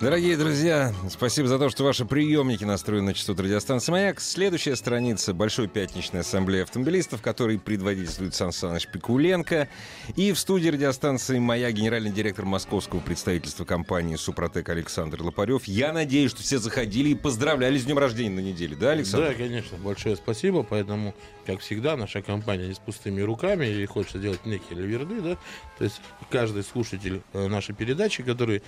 [0.00, 4.20] Дорогие друзья, спасибо за то, что ваши приемники настроены на частоту радиостанции «Маяк».
[4.20, 9.68] Следующая страница Большой пятничной ассамблеи автомобилистов, который предводительствует Сан Саныч Пикуленко.
[10.16, 15.64] И в студии радиостанции «Маяк» генеральный директор московского представительства компании «Супротек» Александр Лопарев.
[15.64, 19.28] Я надеюсь, что все заходили и поздравляли с днем рождения на неделе, да, Александр?
[19.28, 20.62] Да, конечно, большое спасибо.
[20.62, 21.14] Поэтому,
[21.46, 25.36] как всегда, наша компания не с пустыми руками и хочется делать некие ливерды, да.
[25.78, 26.00] То есть
[26.30, 28.62] каждый слушатель э, нашей передачи, который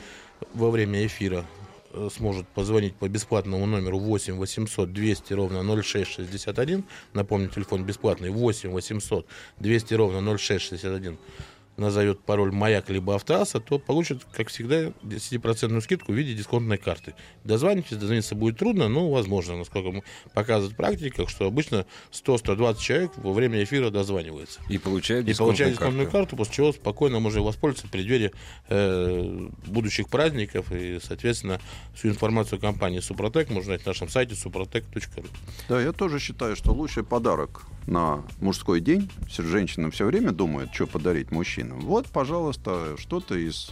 [0.54, 1.44] во время эфира
[1.92, 6.84] э, сможет позвонить по бесплатному номеру 8 800 200 ровно 0661.
[7.12, 9.26] Напомню, телефон бесплатный 8 800
[9.58, 11.18] 200 ровно 0661
[11.76, 17.14] назовет пароль «Маяк» либо «Автоасса», то получит, как всегда, 10% скидку в виде дисконтной карты.
[17.44, 20.02] Дозвонитесь, дозвониться будет трудно, но возможно, насколько
[20.32, 24.60] показывает практика, что обычно 100-120 человек во время эфира дозванивается.
[24.68, 26.18] И получает И дисконтную, получает дисконтную карту.
[26.18, 28.32] карту, после чего спокойно можно воспользоваться в преддверии
[28.68, 30.72] э, будущих праздников.
[30.72, 31.60] И, соответственно,
[31.94, 35.26] всю информацию компании «Супротек» можно найти на нашем сайте suprotec.ru.
[35.68, 39.10] Да, я тоже считаю, что лучший подарок на мужской день.
[39.28, 41.30] Все женщины все время думают, что подарить
[41.66, 41.80] мужчинам.
[41.80, 43.70] Вот, пожалуйста, что-то из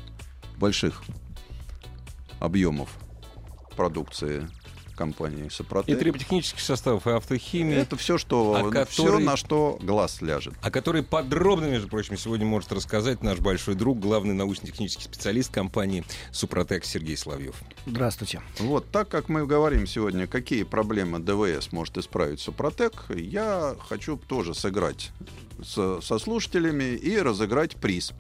[0.59, 1.03] больших
[2.41, 2.97] объемов
[3.77, 4.49] продукции
[4.95, 5.99] компании И Сопротек.
[5.99, 7.79] триботехнических составов, и автохимия.
[7.81, 10.55] Это все, что, А все, который- на что глаз ляжет.
[10.63, 16.05] о которой подробно, между прочим, сегодня может рассказать наш большой друг, главный научно-технический специалист компании
[16.33, 17.57] «Супротек» Сергей Соловьев.
[17.87, 18.41] Здравствуйте.
[18.59, 24.55] Вот так как мы говорим сегодня, какие проблемы ДВС может исправить Супротек, я хочу тоже
[24.55, 25.11] сыграть
[25.63, 28.13] с- со слушателями и разыграть приз.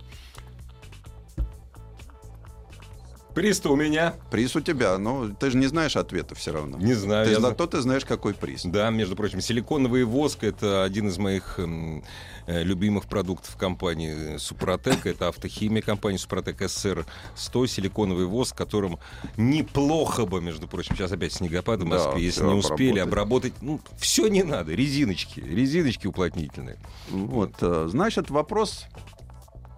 [3.34, 4.15] Приз-то у меня.
[4.31, 6.78] Приз у тебя, но ты же не знаешь ответа все равно.
[6.78, 7.27] Не знаю.
[7.27, 8.62] Ты зато ты знаешь, какой приз.
[8.65, 12.05] Да, между прочим, силиконовый воск— это один из моих эм,
[12.47, 15.06] э, любимых продуктов компании Супротек.
[15.06, 18.99] Это автохимия компании Супротек СР-100, силиконовый воск, которым
[19.37, 23.53] неплохо бы, между прочим, сейчас опять снегопад в Да, Москве, если всё не успели обработать.
[23.55, 23.62] обработать.
[23.62, 26.78] Ну, все не надо, резиночки, резиночки уплотнительные.
[27.11, 28.84] Вот, э, значит, вопрос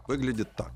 [0.07, 0.73] выглядит так.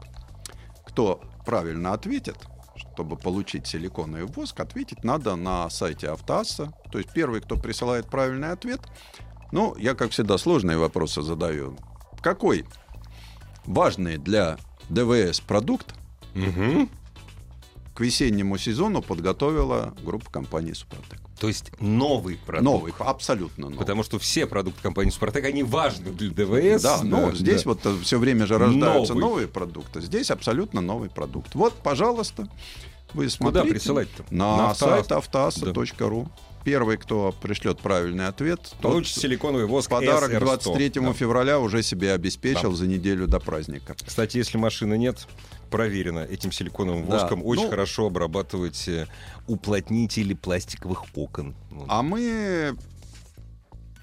[0.87, 2.37] Кто правильно ответит,
[2.81, 6.73] чтобы получить силиконовый воск, ответить надо на сайте Автоасса.
[6.91, 8.81] То есть первый, кто присылает правильный ответ,
[9.53, 11.77] ну, я, как всегда, сложные вопросы задаю.
[12.23, 12.65] Какой
[13.65, 14.59] важный для
[14.89, 15.95] ДВС продукт
[17.95, 21.21] к весеннему сезону подготовила группа компании Супротек?
[21.41, 22.65] То есть новый продукт.
[22.65, 23.79] Новый, абсолютно новый.
[23.79, 26.83] Потому что все продукты компании Супротек, они важны для ДВС.
[26.83, 29.29] Да, ну здесь вот все время же рождаются Новый.
[29.29, 30.03] новые продукты.
[30.03, 31.55] Здесь абсолютно новый продукт.
[31.55, 32.47] Вот, пожалуйста,
[33.15, 33.69] вы смотрите.
[33.71, 34.25] присылать-то?
[34.31, 35.57] На, На сайт Автоасс.
[35.57, 36.29] автоасса.ру.
[36.65, 40.41] Первый, кто пришлет правильный ответ, Получит силиконовый воск подарок SR100.
[40.41, 41.13] 23 Да.
[41.15, 42.77] февраля уже себе обеспечил Да.
[42.77, 43.95] за неделю до праздника.
[44.05, 45.27] Кстати, если машины нет,
[45.71, 47.13] проверено этим силиконовым Да.
[47.21, 48.89] воском очень Ну- хорошо обрабатывать
[49.47, 51.55] уплотнители пластиковых окон.
[51.89, 52.77] А мы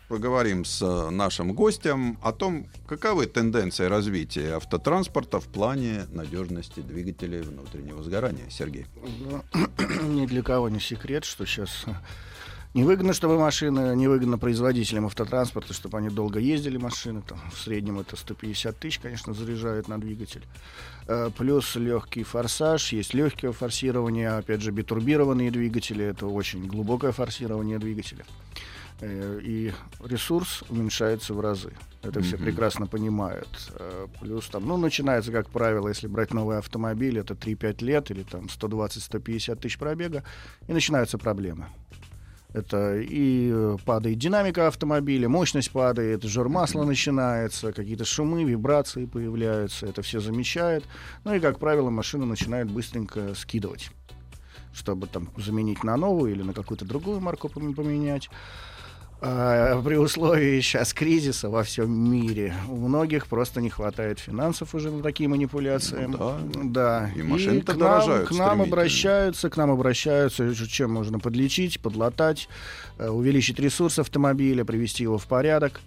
[0.07, 7.41] поговорим с э, нашим гостем о том, каковы тенденции развития автотранспорта в плане надежности двигателей
[7.41, 8.49] внутреннего сгорания.
[8.49, 8.85] Сергей.
[9.19, 9.43] Ну,
[10.03, 11.85] Ни для кого не секрет, что сейчас
[12.73, 17.21] невыгодно, чтобы машины, невыгодно производителям автотранспорта, чтобы они долго ездили машины.
[17.27, 20.43] Там, в среднем это 150 тысяч, конечно, заряжают на двигатель.
[21.07, 27.77] Э, Плюс легкий форсаж, есть легкое форсирование, опять же, битурбированные двигатели, это очень глубокое форсирование
[27.77, 28.25] двигателя.
[29.01, 29.71] Э, И
[30.03, 31.71] ресурс уменьшается в разы.
[32.03, 33.47] Это все прекрасно понимают.
[33.75, 38.23] Э, Плюс там, ну, начинается, как правило, если брать новый автомобиль, это 3-5 лет или
[38.23, 40.23] там 120-150 тысяч пробега,
[40.67, 41.65] и начинаются проблемы.
[42.53, 49.85] Это и э, падает динамика автомобиля, мощность падает, жир масла начинается, какие-то шумы, вибрации появляются,
[49.85, 50.83] это все замечает.
[51.23, 53.91] Ну и, как правило, машина начинает быстренько скидывать,
[54.73, 58.29] чтобы там заменить на новую или на какую-то другую марку пом- поменять.
[59.19, 64.91] А, при условии сейчас кризиса во всем мире у многих просто не хватает финансов уже
[64.91, 66.05] на такие манипуляции.
[66.05, 66.37] Ну да.
[66.63, 67.11] да.
[67.15, 72.47] И машины-то к нам, к нам обращаются, к нам обращаются, ж- чем можно подлечить, подлатать,
[72.99, 75.81] э, увеличить ресурс автомобиля, привести его в порядок.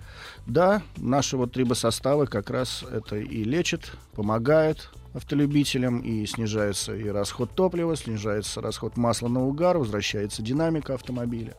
[0.46, 7.50] Да, наши вот трибосоставы как раз это и лечат, помогают, автолюбителям, и снижается и расход
[7.54, 11.54] топлива, снижается расход масла на угар, возвращается динамика автомобиля.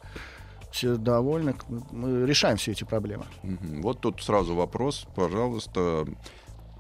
[0.71, 1.56] Все довольны,
[1.91, 3.25] мы решаем все эти проблемы.
[3.44, 6.06] Вот тут сразу вопрос, пожалуйста.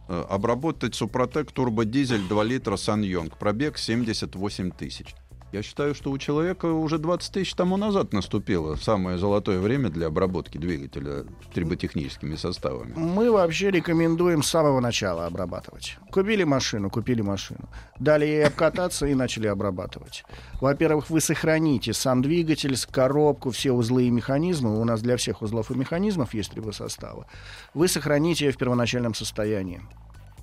[0.07, 3.37] Э, Обработать Супротек турбодизель 2 литра Сан-Йонг.
[3.37, 5.15] Пробег 78 тысяч.
[5.51, 10.07] Я считаю, что у человека уже 20 тысяч тому назад наступило самое золотое время для
[10.07, 12.93] обработки двигателя триботехническими составами.
[12.95, 15.97] Мы вообще рекомендуем с самого начала обрабатывать.
[16.09, 17.67] Купили машину, купили машину.
[17.99, 20.23] Дали ей обкататься и начали обрабатывать.
[20.61, 24.79] Во-первых, вы сохраните сам двигатель, коробку, все узлы и механизмы.
[24.79, 27.25] У нас для всех узлов и механизмов есть трибосоставы.
[27.73, 29.81] Вы сохраните ее в первоначальном состоянии.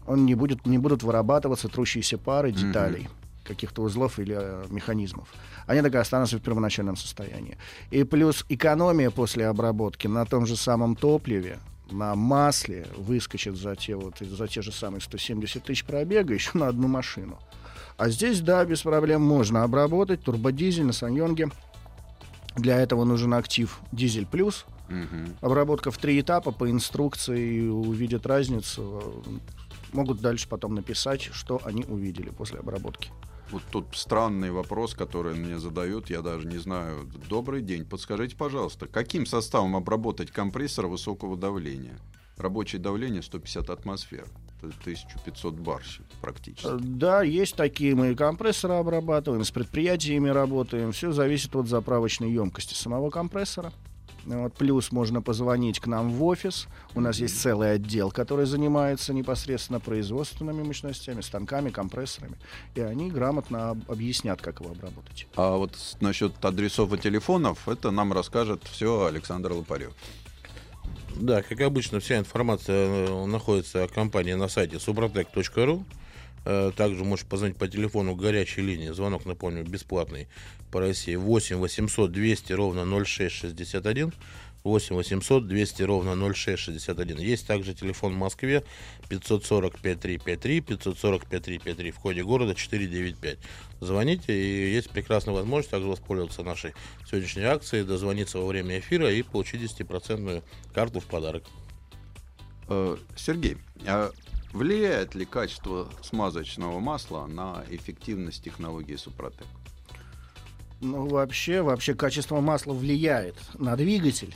[0.06, 3.08] Он не будет, не будут вырабатываться трущиеся пары деталей
[3.48, 5.28] каких-то узлов или э, механизмов.
[5.66, 7.56] Они так и останутся в первоначальном состоянии.
[7.90, 11.58] И плюс экономия после обработки на том же самом топливе,
[11.90, 16.68] на масле выскочит за те, вот, за те же самые 170 тысяч пробега еще на
[16.68, 17.38] одну машину.
[17.96, 21.48] А здесь, да, без проблем можно обработать турбодизель на Саньонге.
[22.56, 24.66] Для этого нужен актив Дизель Плюс.
[24.88, 25.36] Мгм.
[25.40, 29.24] Обработка в три этапа по инструкции увидят разницу.
[29.92, 33.10] Могут дальше потом написать, что они увидели после обработки.
[33.50, 37.08] Вот тут странный вопрос, который мне задают, я даже не знаю.
[37.30, 41.98] Добрый день, подскажите, пожалуйста, каким составом обработать компрессор высокого давления?
[42.36, 44.26] Рабочее давление 150 атмосфер.
[44.60, 45.82] Это 1500 бар
[46.20, 46.66] практически.
[46.66, 47.94] Э, Да, есть такие.
[47.94, 50.92] Мы и компрессоры обрабатываем, с предприятиями работаем.
[50.92, 53.72] Все зависит от заправочной емкости самого компрессора.
[54.28, 56.66] Вот, плюс можно позвонить к нам в офис.
[56.94, 62.36] У нас есть целый отдел, который занимается непосредственно производственными мощностями, станками, компрессорами.
[62.74, 65.26] И они грамотно об- объяснят, как его обработать.
[65.34, 69.94] А вот насчет адресов и телефонов, это нам расскажет все Александр Лопарев.
[71.16, 75.84] Да, как обычно, вся информация э, находится о компании на сайте suprotec.ru.
[76.44, 78.90] Э, Также можешь позвонить по телефону горячей линии.
[78.90, 80.28] Звонок, напомню, бесплатный
[80.70, 81.16] по России.
[81.16, 84.12] 8 800 200 ровно 0661.
[84.64, 87.18] 8 800 200 ровно 0661.
[87.18, 88.64] Есть также телефон в Москве
[89.08, 93.38] 540 5353 540 5353 в коде города 495.
[93.80, 96.74] Звоните, и есть прекрасная возможность также воспользоваться нашей
[97.08, 100.42] сегодняшней акцией, дозвониться во время эфира и получить 10%
[100.74, 101.44] карту в подарок.
[102.68, 103.56] Э, Сергей,
[103.86, 104.10] а
[104.52, 109.46] влияет ли качество смазочного масла на эффективность технологии Супротек?
[110.80, 114.34] Ну, вообще, вообще качество масла влияет на двигатель.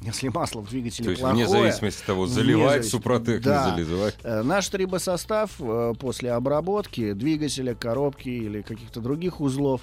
[0.00, 1.46] Если масло в двигателе То есть плохое...
[1.46, 3.74] вне зависимости от того, заливать зависимости- супротек, Да.
[3.76, 4.16] не заливать.
[4.22, 9.82] Э, Наш трибосостав э, после обработки двигателя, коробки или каких-то других узлов,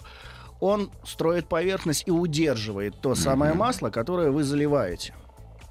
[0.60, 5.16] он строит поверхность и удерживает то самое масло, которое вы заливаете.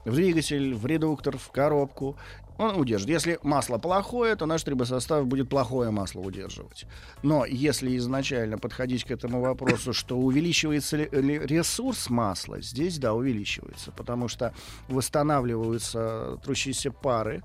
[0.05, 2.17] В двигатель, в редуктор, в коробку.
[2.61, 3.09] Он удержит.
[3.09, 6.85] Если масло плохое, то наш трибосостав будет плохое масло удерживать.
[7.23, 13.93] Но если изначально подходить к этому вопросу, что увеличивается ли, ресурс масла, здесь да, увеличивается,
[13.93, 14.53] потому что
[14.89, 17.43] восстанавливаются трущиеся пары,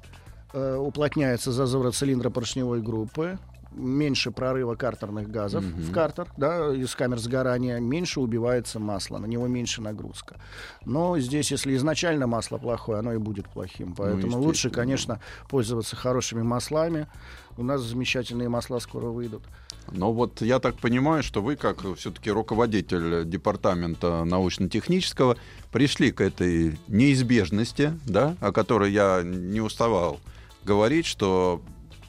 [0.51, 3.39] э, уплотняются зазоры цилиндра поршневой группы,
[3.75, 9.47] меньше прорыва картерных газов в картер, да, из камер сгорания, меньше убивается масло, на него
[9.47, 10.39] меньше нагрузка.
[10.85, 13.93] Но здесь, если изначально масло плохое, оно и будет плохим.
[13.95, 14.81] Поэтому лучше, естественно, да.
[14.81, 15.19] конечно,
[15.49, 17.07] пользоваться хорошими маслами.
[17.57, 19.43] У нас замечательные масла скоро выйдут.
[19.91, 25.37] Но вот я так понимаю, что вы, как все-таки руководитель департамента научно-технического,
[25.71, 30.19] пришли к этой неизбежности, да, о которой я не уставал
[30.63, 31.61] говорить, что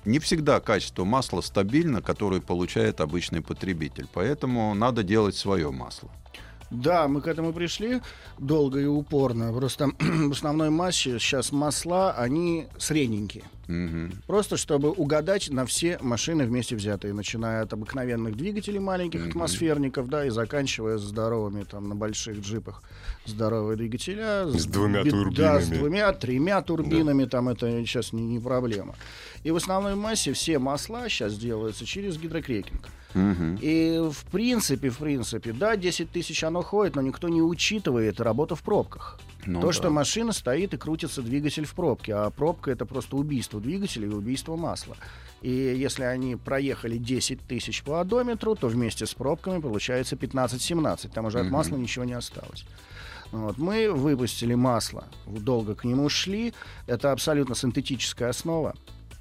[0.07, 4.07] не всегда качество масла стабильно, которое получает обычный потребитель.
[4.13, 6.11] Поэтому надо делать свое масло.
[6.71, 8.01] Да, мы к этому пришли
[8.39, 9.53] долго и упорно.
[9.53, 13.45] Просто в основной массе сейчас масла, они средненькие.
[13.69, 14.13] Мгм.
[14.29, 20.25] Просто чтобы угадать на все машины вместе взятые, начиная от обыкновенных двигателей маленьких атмосферников, да,
[20.25, 22.83] и заканчивая здоровыми там на больших джипах
[23.25, 24.47] здоровые двигателя.
[24.47, 25.79] С двумя би- Да, с турбинами.
[25.79, 28.95] двумя, тремя турбинами, там это сейчас не, не проблема.
[29.45, 32.89] И в основной массе все масла сейчас делаются через гидрокрекинг.
[33.15, 33.59] Мгм.
[33.63, 38.55] И в принципе, в принципе, да, 10 тысяч оно ходит, но никто не учитывает работу
[38.57, 39.19] в пробках.
[39.47, 39.73] Ну То, да.
[39.73, 44.11] что машина стоит и крутится двигатель в пробке, а пробка это просто убийство двигателя и
[44.11, 44.97] убийство масла.
[45.41, 51.09] И если они проехали 10 тысяч по одометру, то вместе с пробками получается 15-17.
[51.15, 51.53] Там уже от Мгм.
[51.55, 52.67] масла ничего не осталось.
[53.33, 53.57] Вот.
[53.59, 56.53] Мы выпустили масло, долго к нему шли.
[56.87, 58.75] Это абсолютно синтетическая основа.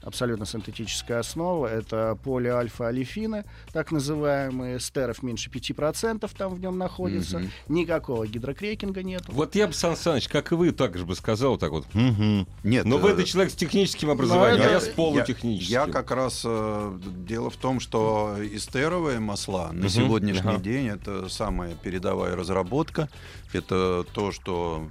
[0.05, 1.67] Абсолютно синтетическая основа.
[1.67, 3.43] Это полиальфа-алифины,
[3.73, 7.39] так называемые, стеров меньше 5% там в нем находится.
[7.39, 7.51] Мгм.
[7.67, 9.23] Никакого гидрокрекинга нет.
[9.27, 11.85] Вот я бы, Сан Саныч, как и вы, так же бы сказал так вот.
[11.93, 12.47] «Мгм».
[12.63, 15.73] Нет, Но вы э, это человек с техническим образованием, а это- я с полутехническим.
[15.73, 20.59] Я, я как раз э, дело в том, что эстеровые масла на сегодняшний ага.
[20.61, 23.09] день это самая передовая разработка.
[23.53, 24.89] Это то, что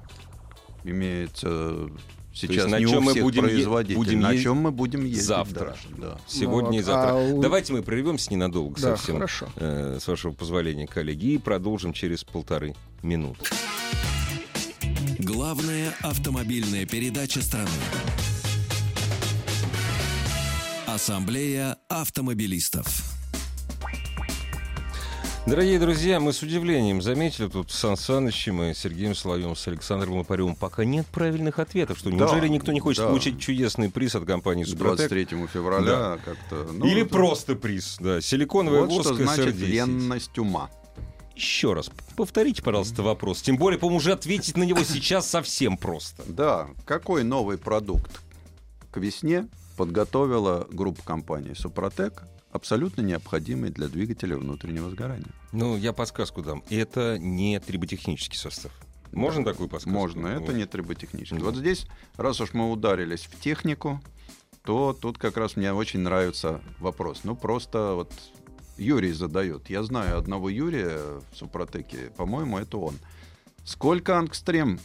[0.85, 1.89] имеется
[2.35, 3.97] сейчас на не чем у мы будем е- производителей.
[3.97, 5.65] будем на чем мы будем ездить завтра.
[5.67, 6.19] дальше, да.
[6.27, 7.11] Сегодня Ну и вот, завтра.
[7.13, 9.49] а у- Давайте мы прервемся ненадолго Да, совсем, хорошо.
[9.57, 13.45] э, с вашего позволения, коллеги, и продолжим через полторы минуты.
[15.19, 17.69] Главная автомобильная передача страны.
[20.87, 22.87] Ассамблея автомобилистов.
[25.47, 30.17] Дорогие друзья, мы с удивлением заметили тут с Сан Санычем и Сергеем Соловьевым, с Александром
[30.17, 31.99] Лопаревым, пока нет правильных ответов.
[31.99, 33.09] Что, Да, неужели никто не хочет да.
[33.09, 35.11] получить чудесный приз от компании «Супротек»?
[35.11, 36.73] 23 февраля как-то.
[36.73, 39.67] ну, Или это- просто приз, да, силиконовая Вот что воск значит SR10.
[39.67, 40.71] ленность ума.
[41.37, 43.43] Еще раз, повторите, пожалуйста, вопрос.
[43.43, 46.23] Тем более, по-моему, уже ответить на него сейчас совсем просто.
[46.27, 48.23] Да, какой новый продукт
[48.91, 49.47] к весне
[49.77, 52.23] подготовила группа компаний «Супротек»,
[52.55, 55.27] абсолютно необходимый для двигателя внутреннего сгорания?
[55.53, 56.63] Ну, я подсказку дам.
[56.71, 58.73] Это не триботехнический состав.
[59.13, 59.99] Можно такую подсказку?
[59.99, 60.55] Можно, это Вот.
[60.55, 61.39] не триботехнический.
[61.39, 61.45] Да.
[61.45, 64.01] Вот здесь, раз уж мы ударились в технику,
[64.65, 67.21] то тут как раз мне очень нравится вопрос.
[67.25, 68.13] Ну, просто вот
[68.79, 69.69] Юрий задает.
[69.69, 70.99] Я знаю одного Юрия
[71.33, 72.95] в Супротеке, по-моему, это он.
[73.65, 74.79] Сколько ангстрем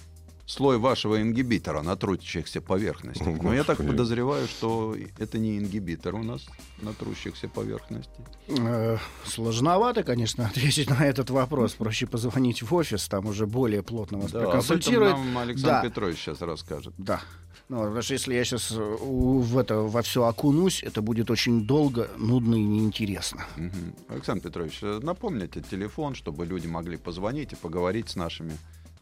[0.50, 3.28] слой вашего ингибитора на трущихся поверхностях?
[3.42, 6.46] Ну, я так подозреваю, что это не ингибитор у нас
[6.82, 8.26] на трущихся поверхностях.
[8.48, 11.74] Э, Сложновато, конечно, ответить на этот вопрос.
[11.74, 15.14] Проще позвонить в офис, там уже более плотно вас Да, об этом проконсультируют.
[15.18, 15.84] нам Александр Да.
[15.84, 16.94] Петрович сейчас расскажет.
[16.98, 17.22] Да.
[17.70, 22.10] Ну, потому что если я сейчас в это во все окунусь, это будет очень долго,
[22.18, 23.46] нудно и неинтересно.
[23.58, 23.94] Мгм.
[24.08, 28.54] Александр Петрович, э, напомните телефон, чтобы люди могли позвонить и поговорить с нашими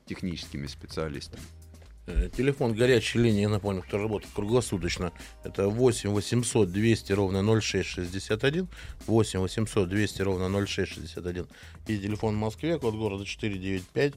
[0.08, 1.44] техническими специалистами.
[2.08, 5.12] Э, Телефон горячей линии, я напомню, кто работает круглосуточно.
[5.44, 8.70] Это 8 800 200 ровно 0661.
[9.06, 11.48] 8 800 200 ровно 0661.
[11.88, 14.14] И телефон в Москве, код города 495.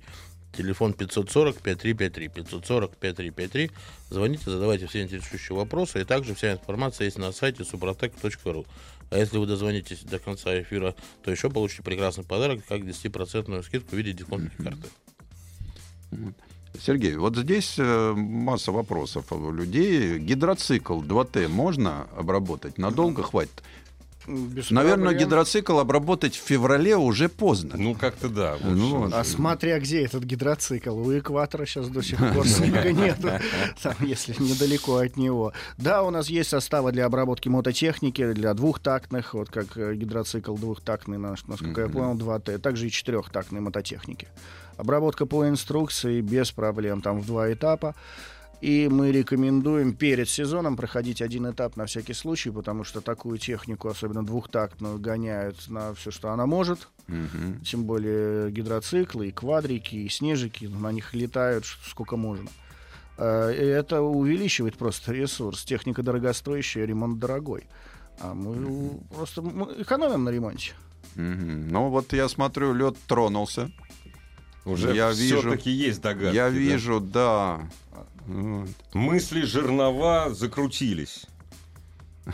[0.56, 2.28] Телефон 540 5353.
[2.28, 3.70] 540 5353.
[4.10, 6.00] Звоните, задавайте все интересующие вопросы.
[6.00, 8.66] И также вся информация есть на сайте suprotec.ru.
[9.10, 10.94] А если вы дозвонитесь до конца эфира,
[11.24, 14.88] то еще получите прекрасный подарок, как 10% скидку в виде дисконтной карты.
[16.78, 20.18] Сергей, вот здесь э, масса вопросов у людей.
[20.18, 22.78] Гидроцикл 2Т можно обработать?
[22.78, 23.62] Надолго хватит?
[24.26, 25.28] Без Наверное, проблем.
[25.28, 27.76] гидроцикл обработать в феврале уже поздно.
[27.76, 28.56] Ну, как-то да.
[28.62, 29.08] Ну.
[29.12, 33.30] А смотря где этот гидроцикл, у экватора сейчас до сих пор снега нету,
[33.82, 35.52] там, если недалеко от него.
[35.78, 41.18] Да, у нас есть составы для обработки мототехники, для двухтактных, вот как э, гидроцикл двухтактный,
[41.18, 44.28] наш, насколько я понял, 2Т, также и четырехтактной мототехники.
[44.76, 47.94] Обработка по инструкции без проблем, там в два этапа.
[48.60, 53.88] И мы рекомендуем перед сезоном проходить один этап на всякий случай, потому что такую технику,
[53.88, 56.88] особенно двухтактную, гоняют на все, что она может.
[57.06, 57.60] Мгм.
[57.64, 62.48] Тем более гидроциклы, и квадрики, и снежики, на них летают сколько можно.
[63.16, 65.64] Э, и Это увеличивает просто ресурс.
[65.64, 67.66] Техника дорогостоящая, ремонт дорогой.
[68.20, 70.72] А мы у- просто мы экономим на ремонте.
[71.14, 71.68] Мгм.
[71.70, 73.70] Ну вот я смотрю, лед тронулся.
[74.66, 76.36] Уже я вижу- все-таки есть догадки.
[76.36, 76.56] я да?
[76.56, 77.60] вижу, да.
[78.30, 78.68] Вот.
[78.94, 81.26] Мысли жернова закрутились.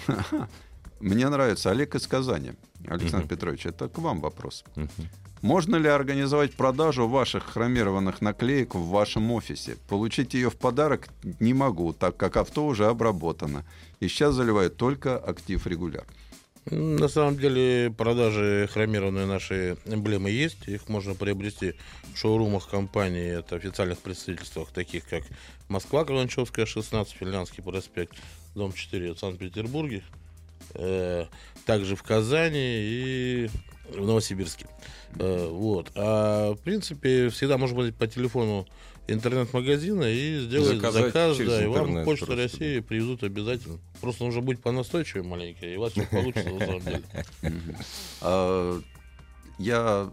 [1.00, 2.52] Мне нравится Олег из Казани.
[2.86, 4.64] Александр Петрович, это к вам вопрос.
[5.40, 9.76] Можно ли организовать продажу ваших хромированных наклеек в вашем офисе?
[9.88, 11.08] Получить ее в подарок
[11.40, 13.64] не могу, так как авто уже обработано.
[14.00, 16.04] И сейчас заливают только актив регуляр.
[16.70, 20.66] На самом деле продажи хромированные наши эмблемы есть.
[20.66, 21.74] Их можно приобрести
[22.12, 25.22] в шоурумах компании, это официальных представительствах, таких как
[25.68, 28.16] Москва, Каланчевская, 16, Финляндский проспект,
[28.56, 30.02] дом 4 в Санкт-Петербурге,
[30.74, 31.26] э,
[31.66, 33.50] также в Казани и
[33.88, 34.66] в Новосибирске.
[35.20, 35.92] Э, вот.
[35.94, 38.66] А в принципе всегда можно быть по телефону
[39.08, 42.42] интернет-магазина и сделать Заказать заказ, да, и вам Почта просто.
[42.42, 43.78] России привезут обязательно.
[44.00, 47.02] Просто нужно быть понастойчивее маленько, и у вас все получится на самом деле.
[48.20, 48.80] А,
[49.58, 50.12] Я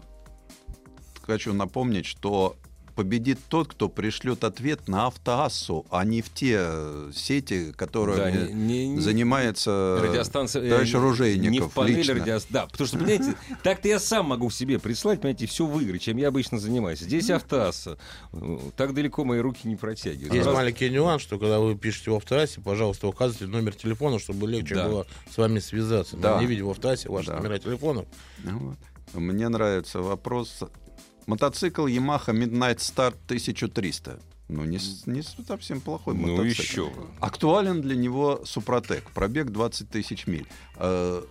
[1.22, 2.56] хочу напомнить, что
[2.94, 8.30] победит тот, кто пришлет ответ на автоассу, а не в те э, сети, которые Да,
[8.30, 10.62] не- не- не- занимается радиостанция...
[10.62, 12.14] э, товарищ не- Ружейников Не в панели лично.
[12.14, 12.52] радиостанции.
[12.52, 16.16] Да, потому что, понимаете, так-то я сам могу в себе прислать, понимаете, все выиграть, чем
[16.16, 17.00] я обычно занимаюсь.
[17.00, 17.98] Здесь автоасса.
[18.76, 20.32] Так далеко мои руки не протягивают.
[20.32, 24.46] Есть Раз- маленький нюанс, что когда вы пишете в автоассе, пожалуйста, указывайте номер телефона, чтобы
[24.48, 24.88] легче Да.
[24.88, 26.16] было с вами связаться.
[26.16, 26.36] Да.
[26.36, 27.36] Мы не видим в автоассе ваши Да.
[27.38, 28.06] номера телефонов.
[28.44, 28.76] Ну вот.
[29.14, 30.60] Мне нравится вопрос.
[31.26, 34.18] Мотоцикл Yamaha Midnight Star 1300.
[34.48, 36.62] Ну, не, не совсем плохой Ну мотоцикл.
[36.62, 36.92] еще.
[37.20, 39.10] Актуален для него Супротек.
[39.12, 40.46] Пробег 20 тысяч миль.
[40.76, 41.22] Э,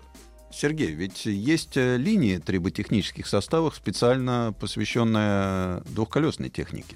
[0.51, 6.95] Сергей, ведь есть э, линии триботехнических составов, специально посвященная двухколесной технике.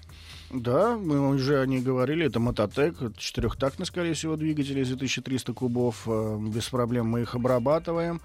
[0.52, 6.04] Да, мы уже о ней говорили, это Мототек, четырехтактный, скорее всего, двигатель из 2300 кубов,
[6.08, 8.22] э, без проблем мы их обрабатываем.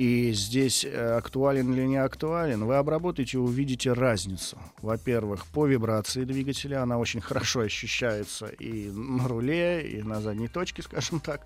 [0.00, 4.56] И здесь э, актуален или не актуален, вы обработаете, увидите разницу.
[4.80, 10.80] Во-первых, по вибрации двигателя она очень хорошо ощущается и на руле, и на задней точке,
[10.80, 11.42] скажем так.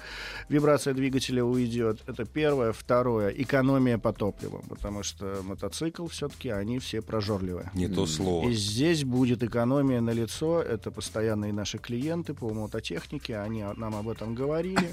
[0.48, 1.98] Вибрация двигателя уйдет.
[2.06, 2.72] Это первое.
[2.72, 7.72] Второе, экономия по топливу, потому что мотоцикл все-таки, они все прожорливые.
[7.74, 8.48] Не то слово.
[8.48, 10.62] И здесь будет экономия на лицо.
[10.62, 13.36] Это постоянные наши клиенты по мототехнике.
[13.36, 14.90] Они нам об этом говорили.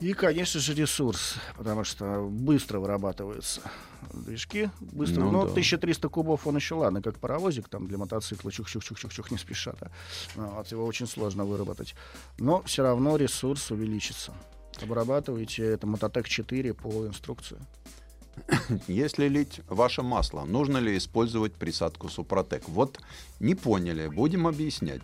[0.00, 3.62] И, конечно же, ресурс, потому что быстро вырабатываются
[4.12, 4.70] движки.
[4.80, 5.22] Быстро.
[5.22, 5.50] Ну Ну, да.
[5.50, 9.74] 1300 кубов он еще ладно, как паровозик там для мотоцикла, чух-чух-чух-чух не спеша.
[9.80, 9.90] да.
[10.36, 11.94] Вот, его очень сложно выработать.
[12.38, 14.32] Но все равно ресурс увеличится.
[14.80, 17.58] Обрабатывайте это Мототек 4 по инструкции.
[18.86, 22.68] Если лить ваше масло, нужно ли использовать присадку Супротек?
[22.68, 23.00] Вот
[23.40, 25.02] не поняли, будем объяснять.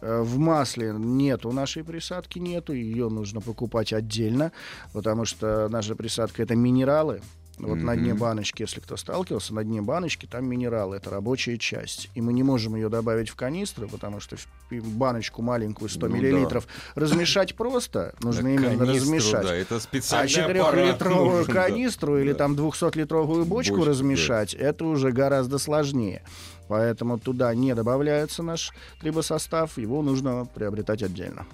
[0.00, 4.52] Э, В масле нету нашей присадки, нету, ее нужно покупать отдельно,
[4.92, 7.20] потому что наша присадка это минералы.
[7.62, 12.08] Вот на дне баночки, если кто сталкивался, на дне баночки там минералы, это рабочая часть.
[12.14, 14.36] И мы не можем ее добавить в канистры, потому что
[14.70, 19.42] в баночку маленькую 100 Ну миллилитров размешать просто, нужно Да, именно канистру, размешать.
[19.46, 21.62] Да, это А специальный аппарат 4-литровую нужен, да.
[21.68, 22.38] канистру или Да.
[22.38, 26.22] там 200-литровую бочку, Бочку, размешать, это уже гораздо сложнее.
[26.68, 31.44] Поэтому туда не добавляется наш трибосостав, его нужно приобретать отдельно.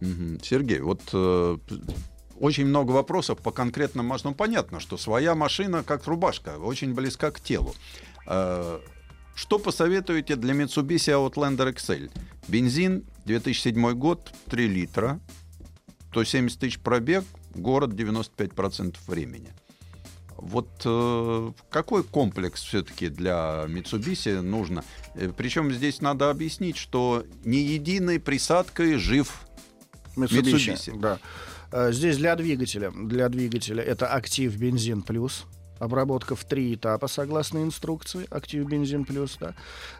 [0.00, 0.38] Мгм.
[0.42, 1.56] Сергей, вот э,
[2.40, 4.32] очень много вопросов по конкретным машинам.
[4.32, 7.74] Ну, понятно, что своя машина как рубашка, очень близка к телу.
[8.26, 8.80] Э,
[9.34, 12.10] Что посоветуете для Mitsubishi Outlander XL?
[12.48, 15.20] Бензин, 2007 год, 3 литра,
[16.10, 17.24] 170 тысяч пробег,
[17.54, 19.52] город 95% времени.
[20.36, 24.84] Вот э, какой комплекс все-таки для Mitsubishi нужно?
[25.14, 29.46] Э, Причем здесь надо объяснить, что не единой присадкой жив
[30.16, 30.74] Mitsubishi.
[30.74, 31.00] Mitsubishi.
[31.00, 31.18] Да.
[31.72, 32.90] Э, Здесь для двигателя.
[32.90, 35.46] Для двигателя это актив бензин плюс.
[35.78, 38.26] Обработка в три этапа согласно инструкции.
[38.30, 39.54] Актив бензин плюс, да.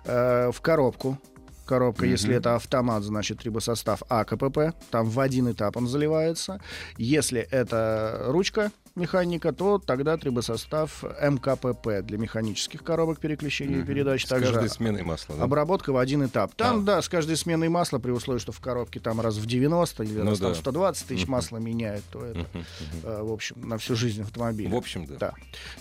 [0.04, 1.18] Э, В коробку.
[1.66, 4.72] Коробка, если это автомат, значит трибосостав АКПП.
[4.90, 6.60] Там в один этап он заливается.
[6.96, 14.24] Если это ручка механика, то тогда трибосостав МКПП для механических коробок переключения передач.
[14.24, 15.36] С Также каждой сменой масла.
[15.36, 15.44] да?
[15.44, 16.54] Обработка в один этап.
[16.54, 16.82] Там, А.
[16.82, 20.18] да, с каждой сменой масла, при условии, что в коробке там раз в 90 или
[20.18, 20.54] Ну раз да.
[20.54, 21.32] 120 тысяч Мгм.
[21.32, 22.64] масла меняет, то это, мгм.
[23.04, 24.70] э, в общем, на всю жизнь автомобиля.
[24.70, 25.16] В общем, да.
[25.18, 25.34] Да,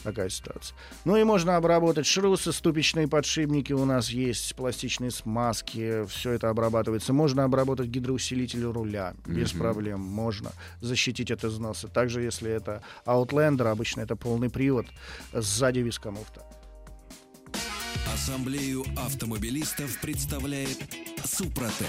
[0.04, 0.76] такая ситуация.
[1.06, 7.14] Ну и можно обработать шрусы, ступичные подшипники у нас есть, пластичные смазки, все это обрабатывается.
[7.14, 9.62] Можно обработать гидроусилитель руля, без Мгм.
[9.62, 10.52] проблем, можно
[10.82, 11.88] защитить от износа.
[11.88, 14.88] Также, если это Outlander, обычно это полный привод,
[15.34, 16.44] сзади вискомуфта.
[18.14, 20.80] Ассамблею автомобилистов представляет
[21.24, 21.88] Супротек.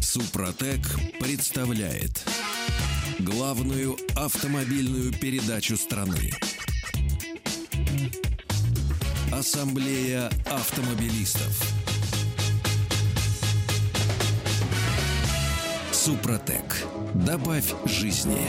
[0.00, 0.80] Супротек
[1.20, 2.26] представляет
[3.20, 6.32] главную автомобильную передачу страны.
[9.32, 11.79] Ассамблея автомобилистов.
[16.00, 16.64] Супротек.
[17.12, 18.48] Добавь жизни.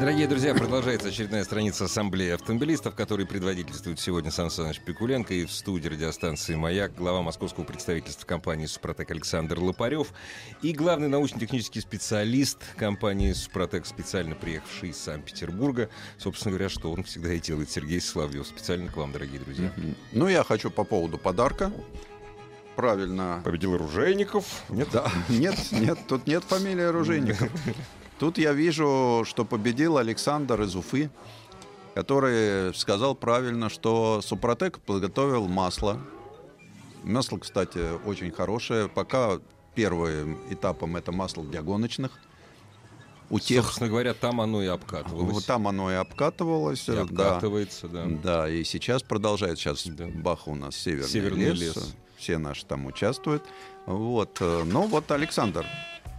[0.00, 5.52] Дорогие друзья, продолжается очередная страница Ассамблеи автомобилистов, который предводительствует сегодня Сан Саныч Пикуленко и в
[5.52, 10.14] студии радиостанции «Маяк» глава московского представительства компании «Супротек» Александр Лопарев
[10.62, 15.90] и главный научно-технический специалист компании «Супротек», специально приехавший из Санкт-Петербурга.
[16.16, 17.70] Собственно говоря, что он всегда и делает.
[17.70, 18.46] Сергей Соловьев.
[18.46, 19.70] Специально к вам, дорогие друзья.
[20.12, 21.70] Ну, я хочу по поводу подарка.
[22.78, 23.42] Правильно.
[23.44, 24.62] Победил Оружейников.
[24.68, 24.88] Нет?
[24.92, 27.50] Да, нет, нет, тут нет фамилии оружейников.
[28.20, 31.10] Тут я вижу, что победил Александр из Уфы,
[31.96, 36.00] который сказал правильно, что Супротек подготовил масло.
[37.02, 38.88] Масло, кстати, очень хорошее.
[38.88, 39.40] Пока
[39.74, 42.12] первым этапом это масло для гоночных.
[43.28, 43.64] у тех...
[43.64, 45.34] Собственно говоря, там оно и обкатывалось.
[45.34, 46.88] Вот там оно и обкатывалось.
[46.88, 47.02] И да.
[47.02, 48.06] обкатывается, да.
[48.06, 49.58] Да, и сейчас продолжает.
[49.58, 50.06] Сейчас Да.
[50.06, 51.74] Бах у нас северный, Северный лес.
[51.74, 51.96] лес.
[52.18, 53.44] Все наши там участвуют.
[53.86, 54.40] Вот.
[54.40, 55.64] Ну вот, Александр,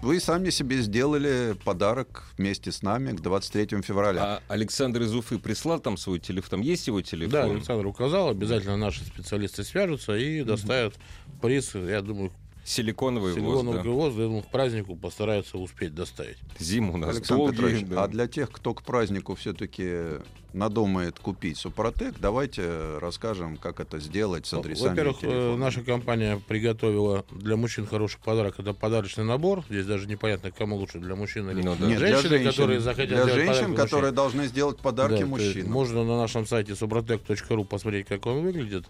[0.01, 4.23] вы сами себе сделали подарок вместе с нами к 23 февраля.
[4.23, 6.49] А Александр из Уфы прислал там свой телефон?
[6.49, 7.31] Там есть его телефон?
[7.31, 10.95] Да, Александр указал, обязательно наши специалисты свяжутся и доставят
[11.41, 12.31] приз, я думаю,
[12.69, 13.89] Силиконовый силиконовый да.
[13.89, 16.37] воз, я думаю, к празднику постараются успеть доставить.
[16.59, 18.03] Зиму у нас Александр долгие, Петрович, да.
[18.03, 20.19] а для тех, кто к празднику все-таки
[20.53, 24.89] надумает купить Супротек, давайте расскажем, как это сделать с адресами.
[24.89, 28.59] Во-первых, э, наша компания приготовила для мужчин хороший подарок.
[28.59, 29.63] Это подарочный набор.
[29.69, 31.87] Здесь даже непонятно, кому лучше, для мужчин или Ну да.
[31.87, 35.71] Нет, женщины, для женщин, которые захотят для женщин, которые должны сделать подарки Да, мужчинам.
[35.71, 38.85] Можно на нашем сайте suprotec.ru посмотреть, как он выглядит.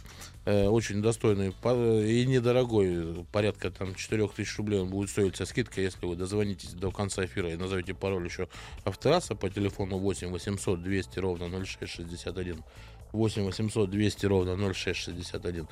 [0.46, 3.26] Э, очень достойный по- и недорогой.
[3.32, 7.52] Порядка там 4000 рублей он будет стоить со скидкой, если вы дозвонитесь до конца эфира
[7.52, 8.48] и назовете пароль еще
[8.86, 12.64] автоаса по телефону 8 800 200 ровно 0661.
[13.12, 15.68] 8 800 200 ровно 0661.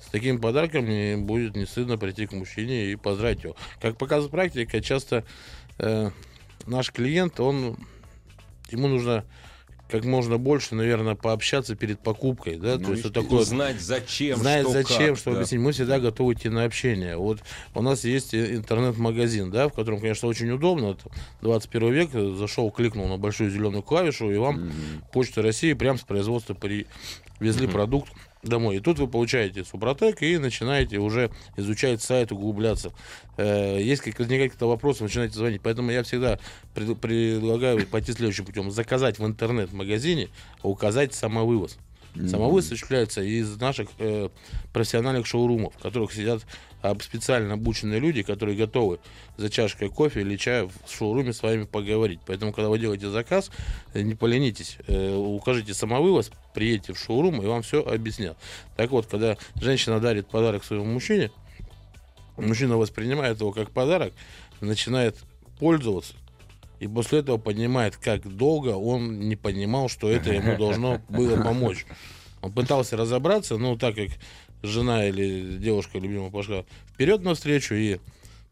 [0.00, 3.56] С таким подарком мне будет не стыдно прийти к мужчине и поздравить его.
[3.80, 5.24] Как показывает практика, часто
[5.78, 6.10] э,
[6.66, 7.76] наш клиент, он
[8.70, 9.24] ему нужно
[9.88, 13.22] как можно больше, наверное, пообщаться перед покупкой, да, Ну, то есть вот естественно.
[13.24, 15.40] такое Узнать, зачем, знает что, зачем, как, чтобы да.
[15.40, 15.60] объяснить.
[15.60, 17.16] Мы всегда готовы идти на общение.
[17.16, 17.40] Вот
[17.74, 20.92] у нас есть интернет-магазин, да, в котором, конечно, очень удобно.
[20.92, 21.10] Это
[21.42, 22.10] 21 век.
[22.36, 24.70] Зашел, кликнул на большую зеленую клавишу, и вам
[25.12, 28.76] Почта России прямо с производства привезли продукт домой.
[28.76, 32.92] И тут вы получаете Супротек и начинаете уже изучать сайт, углубляться.
[33.36, 35.60] Э, как возникают какие-то вопросы, начинаете звонить.
[35.62, 36.38] Поэтому я всегда
[36.74, 38.70] пред- предлагаю пойти следующим путем.
[38.70, 40.28] Заказать в интернет-магазине,
[40.62, 41.78] а указать самовывоз.
[42.66, 44.28] Осуществляется из наших э,
[44.72, 46.44] профессиональных шоурумов, в которых сидят
[46.82, 48.98] об- специально обученные люди, которые готовы
[49.36, 52.20] за чашкой кофе или чая в шоуруме с вами поговорить.
[52.26, 53.50] Поэтому, когда вы делаете заказ,
[53.94, 58.36] э, не поленитесь, э, укажите самовывоз, приедете в шоурум, и вам все объяснят.
[58.76, 61.30] Так вот, когда женщина дарит подарок своему мужчине,
[62.36, 64.12] мужчина воспринимает его как подарок,
[64.60, 65.16] начинает
[65.58, 66.14] пользоваться,
[66.80, 71.86] и после этого понимает, как долго он не понимал, что это ему должно было помочь.
[72.40, 74.10] Он пытался разобраться, но так как
[74.62, 77.98] жена или девушка любимая пошла вперед навстречу и,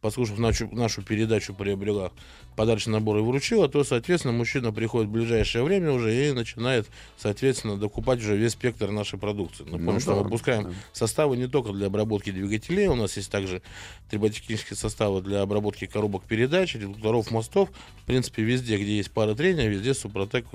[0.01, 2.13] послушав нашу, нашу передачу, приобрела
[2.55, 6.87] подарочный набор и вручила, то, соответственно, мужчина приходит в ближайшее время уже и начинает,
[7.19, 9.65] соответственно, докупать уже весь спектр нашей продукции.
[9.65, 10.71] Напомню, Ну что да, мы выпускаем да.
[10.93, 13.63] составы не только для обработки двигателей, у нас есть также
[14.11, 17.71] триботехнические составы для обработки коробок передач, редукторов мостов.
[18.03, 20.47] В принципе, везде, где есть пара трения, везде Супротек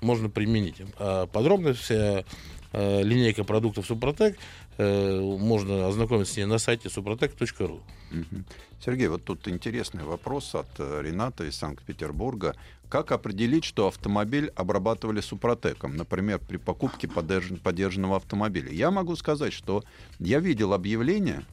[0.00, 0.76] можно применить.
[0.98, 2.24] А подробно вся
[2.72, 4.36] э, линейка продуктов Супротек
[4.78, 7.80] можно ознакомиться с ней на сайте suprotec.ru.
[8.10, 8.44] Мгм.
[8.84, 12.54] Сергей, вот тут интересный вопрос от э, Рената из Санкт-Петербурга.
[12.88, 18.70] Как определить, что автомобиль обрабатывали супротеком, например, при покупке подерж- подержанного автомобиля?
[18.70, 19.82] Я могу сказать, что
[20.20, 21.44] я видел объявление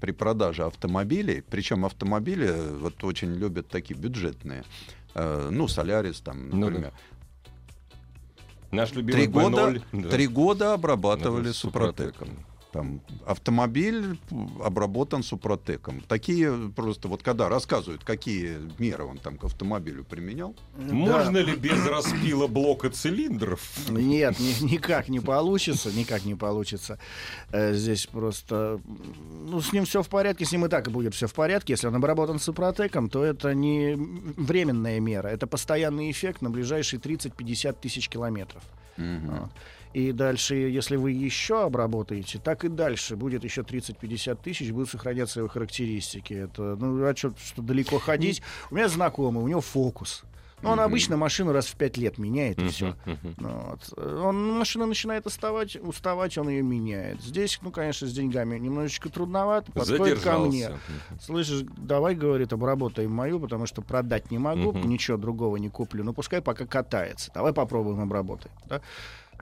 [0.00, 4.64] при продаже автомобилей, причем автомобили э, вот очень любят такие бюджетные,
[5.14, 6.92] э, ну, Солярис там, Ну да.
[8.70, 10.08] Наш любимый Три года, B0, да.
[10.10, 12.28] три года обрабатывали супротеком.
[12.72, 14.16] Там автомобиль
[14.64, 16.00] обработан супротеком.
[16.06, 20.54] Такие просто вот когда рассказывают, какие меры он там к автомобилю применял.
[20.76, 21.40] Можно Да.
[21.42, 23.60] ли без распила блока цилиндров?
[23.88, 26.98] Нет, ни- никак не получится, никак не получится.
[27.50, 28.80] Э, Здесь просто,
[29.48, 31.72] ну, с ним все в порядке, с ним и так и будет все в порядке.
[31.72, 37.76] Если он обработан супротеком, то это не временная мера, это постоянный эффект на ближайшие 30-50
[37.80, 38.62] тысяч километров.
[38.96, 39.50] Вот.
[39.92, 45.40] И дальше, если вы еще обработаете, так и дальше будет еще 30-50 тысяч, будут сохраняться
[45.40, 46.32] его характеристики.
[46.34, 48.42] Это, ну, а что, что далеко ходить?
[48.70, 50.24] У меня знакомый, у него фокус.
[50.62, 52.94] Ну, он обычно машину раз в пять лет меняет, и все.
[53.96, 57.22] Он, машина начинает уставать, уставать, он ее меняет.
[57.22, 59.72] Здесь, ну, конечно, с деньгами немножечко трудновато.
[59.72, 60.70] Подходит ко мне.
[61.20, 66.04] Слышишь, давай, говорит, обработаем мою, потому что продать не могу, ничего другого не куплю.
[66.04, 67.30] Ну, пускай пока катается.
[67.34, 68.52] Давай попробуем обработать.
[68.66, 68.80] да.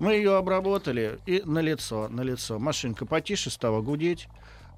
[0.01, 2.59] Мы ее обработали, и на лицо, на лицо.
[2.59, 4.29] Машинка потише стала гудеть.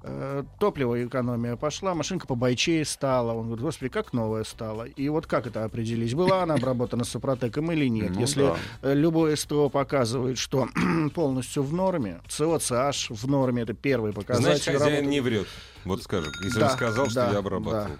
[0.03, 3.33] э, Топливо экономия пошла, машинка побойчее стала.
[3.33, 4.83] Он говорит, господи, как новая стала.
[4.85, 6.13] И вот как это определить?
[6.15, 8.11] Была она обработана супротеком или нет?
[8.15, 8.55] Ну Если да.
[8.81, 10.67] э, любое СТО показывает, что
[11.13, 14.45] полностью в норме, СО, CH в норме, это первый показатель.
[14.63, 15.05] Значит, хозяин работы.
[15.05, 15.47] не врет.
[15.85, 17.95] Вот скажем, если Да, он сказал, что да, я обрабатывал.
[17.95, 17.99] да.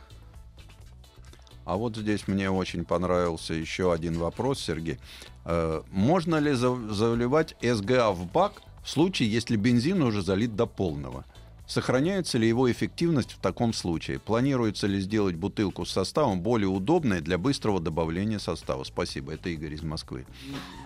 [1.64, 5.00] А вот здесь мне очень понравился еще один вопрос, Сергей.
[5.46, 10.66] Э, Можно ли за- заливать СГА в бак в случае, если бензин уже залит до
[10.68, 11.26] полного?
[11.72, 14.20] Сохраняется ли его эффективность в таком случае?
[14.20, 18.84] Планируется ли сделать бутылку с составом более удобной для быстрого добавления состава?
[18.84, 19.32] Спасибо.
[19.36, 20.26] Это Игорь из Москвы.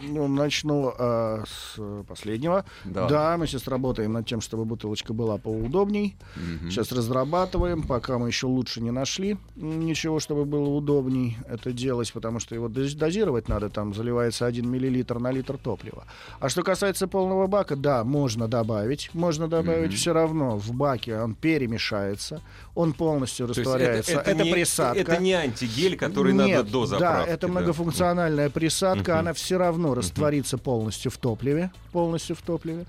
[0.04, 2.65] Ну, начну э, с последнего.
[2.84, 3.08] Да.
[3.08, 3.36] Да.
[3.36, 6.17] мы сейчас работаем над тем, чтобы бутылочка была поудобней.
[6.36, 6.69] Мгм.
[6.69, 12.39] Сейчас разрабатываем, пока мы еще лучше не нашли ничего, чтобы было удобней это делать, потому
[12.39, 16.04] что его доз- дозировать надо, там заливается 1 миллилитр на литр топлива.
[16.39, 19.95] А что касается полного бака, да, можно добавить, можно добавить Мгм.
[19.95, 22.41] все равно в баке он перемешается,
[22.75, 24.19] он полностью То растворяется.
[24.21, 24.99] Это, не, присадка.
[24.99, 27.25] Это не антигель, который Нет, надо до заправки.
[27.27, 27.53] Да, это да.
[27.53, 29.19] многофункциональная присадка, Мгм.
[29.19, 32.85] она все равно растворится полностью в топливе, полностью в топливе.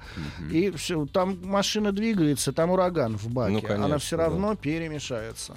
[0.50, 4.24] И все, там машина двигается, там ураган в баке, Ну, конечно, она все да.
[4.24, 5.54] равно перемешается.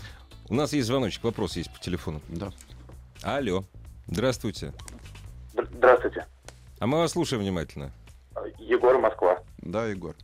[0.48, 2.22] У нас есть звоночек, вопрос есть по телефону.
[2.28, 2.52] Да.
[3.22, 3.66] Алло,
[4.08, 4.74] здравствуйте.
[5.54, 6.26] Др- Здравствуйте.
[6.80, 7.92] А мы вас слушаем внимательно.
[8.58, 9.40] Егор, Москва.
[9.58, 10.16] Да, Егор.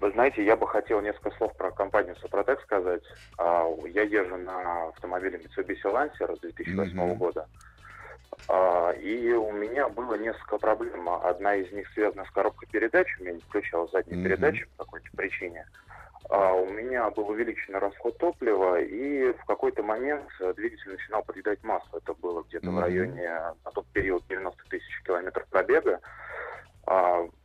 [0.00, 3.02] Вы знаете, я бы хотел несколько слов про компанию Супротек сказать.
[3.38, 7.16] А, Я езжу на автомобиле Mitsubishi Lancer 2008 Мгм.
[7.16, 7.46] года.
[8.48, 11.08] А, И у меня было несколько проблем.
[11.08, 13.06] Одна из них связана с коробкой передач.
[13.18, 14.24] У меня не включалась задняя Мгм.
[14.24, 15.64] передача по какой-то причине.
[16.28, 21.98] А, У меня был увеличенный расход топлива, и в какой-то момент двигатель начинал подъедать масло.
[21.98, 22.76] Это было где-то Мгм.
[22.76, 23.30] в районе,
[23.64, 26.00] на тот период, 90 тысяч километров пробега.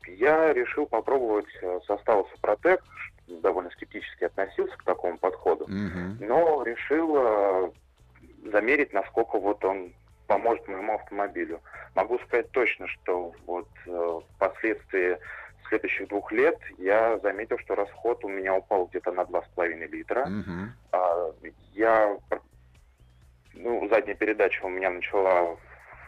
[0.08, 2.84] Я решил попробовать э, состав Супротек,
[3.28, 6.18] довольно скептически относился к такому подходу, Мгм.
[6.20, 7.72] но решил э,
[8.52, 9.94] замерить, насколько вот он
[10.28, 11.62] поможет моему автомобилю.
[11.96, 15.18] Могу сказать точно, что вот э, впоследствии
[15.68, 20.26] следующих двух лет я заметил, что расход у меня упал где-то на 2,5 литра.
[20.26, 20.74] Мгм.
[20.92, 21.32] А,
[21.74, 22.18] я,
[23.54, 25.58] ну, задняя передача у меня начала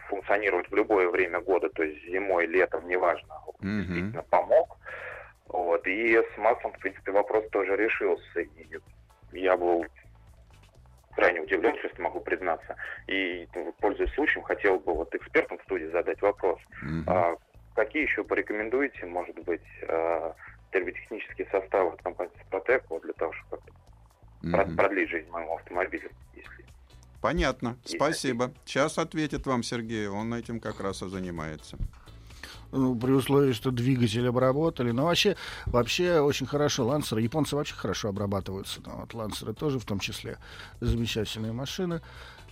[0.08, 3.82] функционировать в любое время года, то есть зимой, летом, неважно, Мгм.
[3.82, 4.78] действительно помог.
[5.46, 8.40] Вот, и с маслом, в принципе, вопрос тоже решился.
[8.40, 8.78] И
[9.32, 9.84] я был
[11.14, 12.76] крайне удивлен, честно могу признаться.
[13.06, 16.58] И, ну, пользуясь случаем, хотел бы вот экспертам в студии задать вопрос.
[16.82, 17.04] Мгм.
[17.08, 17.36] А
[17.74, 20.32] какие еще порекомендуете, может быть, э,
[20.70, 23.62] термотехнические составы от компании Супротек вот для того, чтобы
[24.42, 24.76] Мгм.
[24.76, 26.71] продлить жизнь моему автомобилю, если
[27.22, 27.78] Понятно.
[27.84, 28.52] Спасибо.
[28.66, 30.08] Сейчас ответит вам Сергей.
[30.08, 31.78] Он этим как раз и занимается.
[32.72, 34.90] Ну, при условии, что двигатель обработали.
[34.90, 36.86] Но вообще, вообще очень хорошо.
[36.86, 38.80] Лансеры, японцы вообще хорошо обрабатываются.
[38.84, 40.38] Ну, вот лансеры тоже в том числе
[40.80, 42.00] замечательные машины.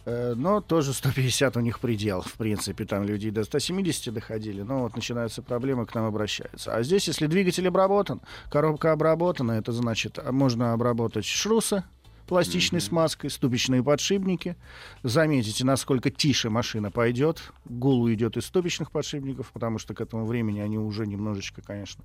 [0.05, 2.85] Э, Но тоже 150 у них предел, в принципе.
[2.85, 4.63] Там люди до 170 доходили.
[4.63, 6.73] Но вот начинаются проблемы, к нам обращаются.
[6.73, 11.83] А здесь, если двигатель обработан, коробка обработана, это значит, а, можно обработать шрусы
[12.31, 14.57] пластичной смазкой, ступичные подшипники.
[15.03, 17.53] Заметите, насколько тише машина пойдет.
[17.65, 22.05] Гул уйдет из ступичных подшипников, потому что к этому времени они уже немножечко, конечно,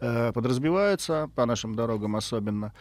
[0.00, 2.74] э, подразбиваются, по нашим дорогам особенно.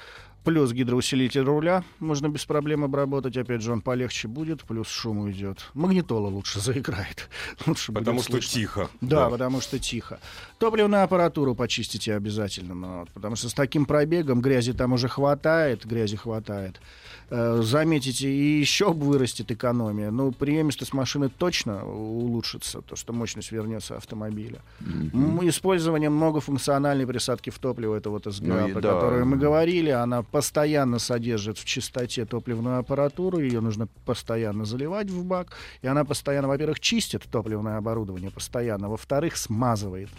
[0.44, 3.38] Плюс гидроусилитель руля можно без проблем обработать.
[3.38, 5.70] Опять же, он полегче будет, плюс шум уйдет.
[5.74, 7.30] Магнитола лучше заиграет.
[7.66, 8.52] Лучше Потому что слышно.
[8.52, 8.90] тихо.
[9.02, 10.20] Да, потому что тихо.
[10.60, 16.18] Топливную аппаратуру почистите обязательно, вот, потому что с таким пробегом грязи там уже хватает, грязи
[16.18, 16.82] хватает.
[17.30, 20.12] Э, заметите, и еще вырастет экономия.
[20.12, 24.62] Ну, приемистость машины точно улучшится, то, что мощность вернется автомобиля.
[24.82, 28.94] М, Использование многофункциональной присадки в топливо, это вот СГА, Ну про да.
[28.94, 35.24] которую мы говорили, она постоянно содержит в чистоте топливную аппаратуру, ее нужно постоянно заливать в
[35.24, 40.10] бак, и она постоянно, во-первых, чистит топливное оборудование постоянно, во-вторых, смазывает.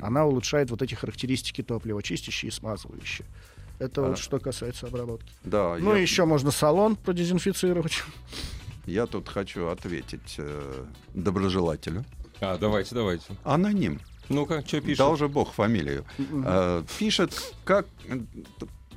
[0.00, 3.26] Она улучшает вот эти характеристики топлива, чистящие и смазывающие.
[3.78, 4.08] Это А.
[4.08, 5.30] вот что касается обработки.
[5.44, 8.02] Да, Ну, я, еще можно салон продезинфицировать.
[8.86, 10.84] я тут хочу ответить э,
[11.14, 12.04] доброжелателю.
[12.40, 13.24] А, давайте, давайте.
[13.44, 14.00] Аноним.
[14.30, 14.98] Ну-ка, что пишет?
[14.98, 16.04] Дал же Бог фамилию.
[16.18, 17.86] Э, пишет, как...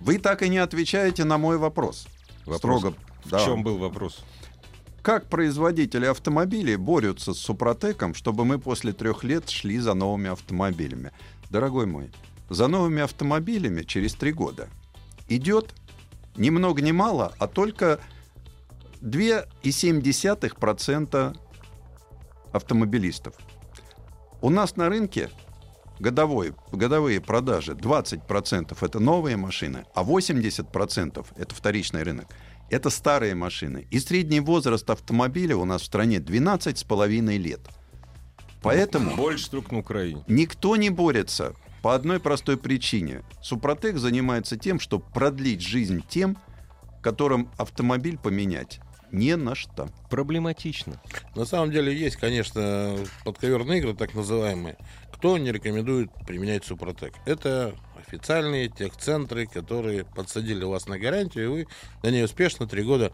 [0.01, 2.07] Вы так и не отвечаете на мой вопрос.
[2.45, 2.79] Вопрос.
[2.79, 2.97] Строго.
[3.23, 3.43] В да.
[3.43, 4.23] чем был вопрос?
[5.01, 11.11] Как производители автомобилей борются с Супротеком, чтобы мы после трех лет шли за новыми автомобилями?
[11.49, 12.11] Дорогой мой,
[12.49, 14.67] за новыми автомобилями через три года
[15.27, 15.73] идет
[16.37, 17.99] ни много ни мало, а только
[19.01, 21.37] 2,7%
[22.51, 23.35] автомобилистов.
[24.41, 25.29] У нас на рынке
[25.99, 32.27] годовой, годовые продажи 20% это новые машины, а 80% это вторичный рынок.
[32.69, 33.87] Это старые машины.
[33.91, 37.61] И средний возраст автомобиля у нас в стране 12,5 лет.
[38.61, 40.23] Поэтому Больше друг на Украине.
[40.27, 41.53] никто не борется
[41.83, 43.21] по одной простой причине.
[43.43, 46.35] Супротек занимается тем, чтобы продлить жизнь тем,
[47.03, 48.79] которым автомобиль поменять
[49.15, 49.89] не на что.
[50.09, 51.01] Проблематично.
[51.35, 54.77] На самом деле есть, конечно, подковерные игры, так называемые.
[55.13, 57.13] Кто не рекомендует применять Супротек?
[57.25, 61.67] Это официальные техцентры, которые подсадили вас на гарантию, и вы
[62.03, 63.11] на ней успешно три года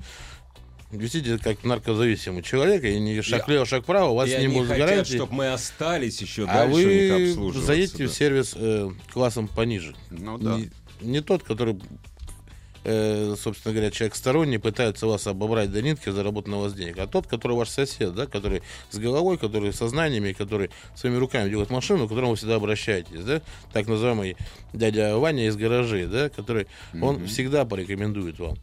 [0.91, 4.47] висите как наркозависимый человек, и не шаг влево, шаг вправо, у вас И не они
[4.55, 5.15] будет хотят, гарантии.
[5.15, 8.13] чтобы мы остались еще А дальше вы заедете в да.
[8.13, 9.95] сервис э, классом пониже.
[10.09, 10.57] Ну да.
[10.57, 10.69] Не,
[11.01, 11.79] не тот, который,
[12.83, 17.07] э, собственно говоря, человек сторонний, пытается вас обобрать до нитки, заработать на вас денег, а
[17.07, 21.69] тот, который ваш сосед, да, который с головой, который со знаниями, который своими руками делает
[21.69, 23.41] машину, к которому вы всегда обращаетесь, да,
[23.73, 24.37] так называемый
[24.73, 26.67] дядя Ваня из гаражей, да, который,
[26.99, 28.57] он всегда порекомендует вам.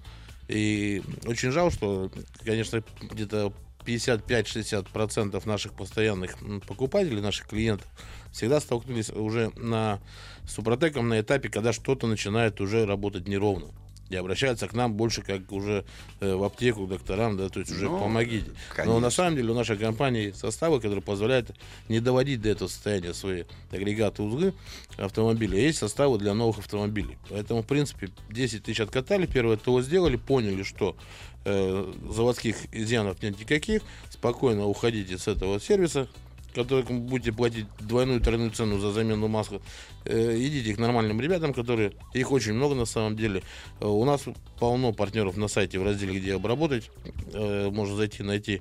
[0.49, 2.11] И очень жалко, что,
[2.43, 3.53] конечно, где-то
[3.85, 7.87] 55-60% наших постоянных покупателей, наших клиентов,
[8.33, 10.01] всегда столкнулись уже на
[10.47, 13.69] Супротеком на этапе, когда что-то начинает уже работать неровно.
[14.11, 15.85] И обращаются к нам больше как уже
[16.21, 18.51] э, в аптеку, к докторам, да, то есть уже Ну, помогите.
[18.51, 19.01] Но конечно.
[19.01, 21.51] на самом деле у нашей компании составы, которые позволяют
[21.89, 24.55] не доводить до этого состояния свои агрегаты узлы
[24.97, 27.19] автомобиля, есть составы для новых автомобилей.
[27.29, 30.97] Поэтому, в принципе, 10 тысяч откатали, первое ТО сделали, поняли, что
[31.45, 36.09] э, заводских изъянов нет никаких, спокойно уходите с этого сервиса,
[36.55, 39.61] который вы будете платить двойную тройную цену за замену масла,
[40.05, 43.43] э, идите к нормальным ребятам, которые, их очень много на самом деле.
[43.81, 44.25] Э, у нас
[44.59, 46.91] полно партнеров на сайте в разделе, где обработать,
[47.33, 48.61] э, можно зайти, найти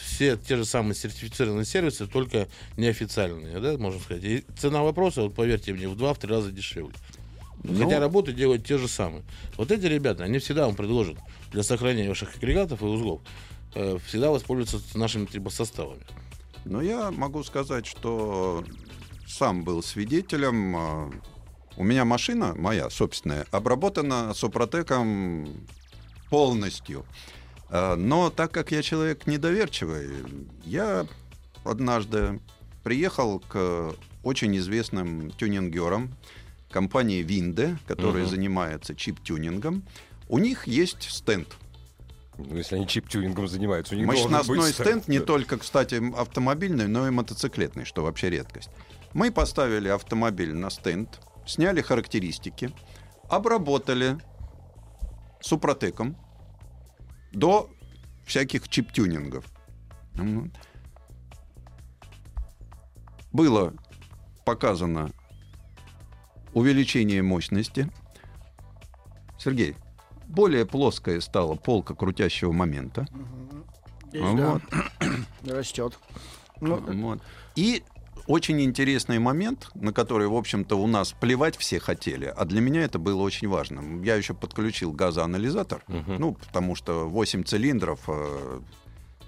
[0.00, 4.24] все те же самые сертифицированные сервисы, только неофициальные, да, можно сказать.
[4.24, 6.96] И цена вопроса, вот поверьте мне, в 2-3 раза дешевле.
[7.62, 9.22] Хотя работы делают те же самые.
[9.56, 11.18] Вот эти ребята, они всегда вам предложат
[11.52, 13.20] для сохранения ваших агрегатов и узлов
[14.08, 16.02] всегда воспользоваться нашими типа, составами.
[16.68, 18.64] Но я могу сказать, что
[19.26, 20.76] сам был свидетелем.
[20.76, 21.10] а,
[21.76, 25.46] У меня машина, моя собственная, обработана Супротеком
[26.28, 27.04] полностью.
[27.70, 30.08] А, Но так как я человек недоверчивый,
[30.64, 31.06] я
[31.64, 32.40] однажды
[32.82, 36.14] приехал к очень известным тюнингерам
[36.70, 38.30] компании Винде, которая Мгм.
[38.30, 39.84] занимается чип-тюнингом.
[40.28, 41.46] У них есть стенд.
[42.38, 45.24] Ну, если они чип-тюнингом занимаются, у них Мощностной быть стенд не да.
[45.24, 48.70] только, кстати, автомобильный, но и мотоциклетный, что вообще редкость.
[49.14, 52.72] Мы поставили автомобиль на стенд, сняли характеристики,
[53.30, 54.18] обработали
[55.40, 56.16] супротеком
[57.32, 57.70] до
[58.26, 59.44] всяких чип-тюнингов.
[63.32, 63.72] Было
[64.44, 65.10] показано
[66.52, 67.90] увеличение мощности.
[69.38, 69.76] Сергей,
[70.28, 73.06] более плоская стала полка крутящего момента.
[74.12, 74.62] Да, Вот.
[75.46, 75.98] растет.
[76.60, 77.20] Ну, Вот.
[77.54, 77.82] И
[78.26, 82.82] очень интересный момент, на который, в общем-то, у нас плевать все хотели, а для меня
[82.82, 84.02] это было очень важно.
[84.04, 86.16] Я еще подключил газоанализатор, Мгм.
[86.18, 88.60] ну, потому что 8 цилиндров, э,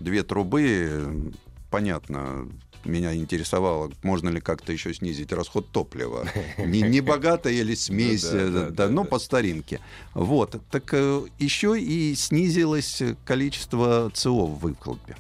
[0.01, 1.31] две трубы, э,
[1.71, 2.49] понятно,
[2.85, 6.27] меня интересовало, можно ли как-то еще снизить расход топлива.
[6.59, 9.81] Не, не богатая или смесь, Ну э, но по старинке.
[10.15, 10.61] Вот.
[10.71, 15.17] Так э, еще и снизилось количество ЦО в выхлопе.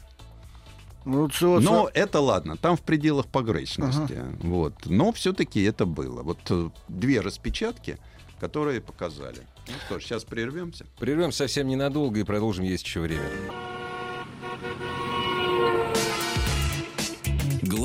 [1.05, 4.23] ну, ЦО, Но это ладно, там в пределах погрешности.
[4.41, 4.75] Вот.
[4.87, 6.23] Но все-таки это было.
[6.23, 7.99] Вот э, две распечатки,
[8.41, 9.41] которые показали.
[9.67, 10.87] Ну что ж, сейчас прервемся.
[10.99, 13.29] Прервем совсем ненадолго и продолжим, есть еще время.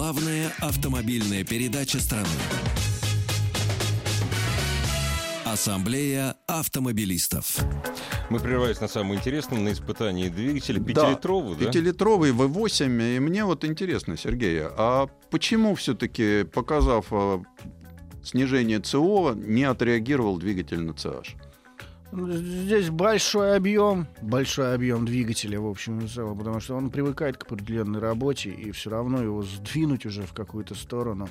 [0.03, 2.27] Главная автомобильная передача страны.
[5.45, 7.59] Ассамблея автомобилистов.
[8.29, 10.83] Мы прервались на самом интересном, на испытании двигателя.
[10.83, 11.67] Пятилитровый, да?
[11.67, 13.15] Пятилитровый V8.
[13.15, 17.39] И мне вот интересно, Сергей, а почему все-таки, показав э,
[18.21, 21.27] снижение ЦО, не отреагировал двигатель на CH?
[22.15, 27.99] Здесь большой объем, большой объем двигателя, в общем и потому что он привыкает к определенной
[27.99, 31.27] работе, и все равно его сдвинуть уже в какую-то сторону